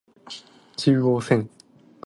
[0.77, 1.47] 中央線